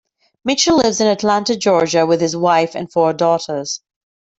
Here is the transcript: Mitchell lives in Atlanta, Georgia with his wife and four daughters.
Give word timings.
Mitchell 0.43 0.77
lives 0.77 0.99
in 0.99 1.05
Atlanta, 1.05 1.55
Georgia 1.55 2.07
with 2.07 2.21
his 2.21 2.35
wife 2.35 2.73
and 2.73 2.91
four 2.91 3.13
daughters. 3.13 3.81